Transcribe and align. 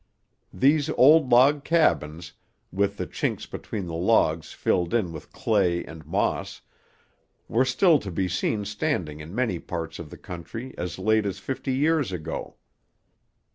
These 0.55 0.89
old 0.89 1.29
log 1.31 1.63
cabins, 1.63 2.33
with 2.71 2.97
the 2.97 3.05
chinks 3.05 3.45
between 3.45 3.85
the 3.85 3.93
logs 3.93 4.51
filled 4.51 4.95
in 4.95 5.11
with 5.13 5.31
clay 5.31 5.85
and 5.85 6.03
moss, 6.07 6.61
were 7.47 7.65
still 7.65 7.99
to 7.99 8.09
be 8.09 8.27
seen 8.27 8.65
standing 8.65 9.19
in 9.19 9.35
many 9.35 9.59
parts 9.59 9.99
of 9.99 10.09
the 10.09 10.17
country 10.17 10.73
as 10.75 10.97
late 10.97 11.27
as 11.27 11.37
fifty 11.37 11.73
years 11.75 12.11
ago. 12.11 12.55